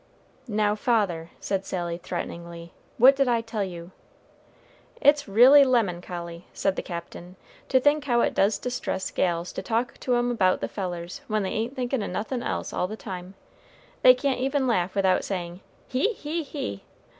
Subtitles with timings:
[0.47, 3.91] "Now, father," said Sally, threateningly, "what did I tell you?"
[4.99, 7.35] "It's really lemancholy," said the Captain,
[7.69, 11.43] "to think how it does distress gals to talk to 'em 'bout the fellers, when
[11.43, 13.35] they ain't thinkin' o' nothin' else all the time.
[14.01, 16.83] They can't even laugh without sayin' he he he!"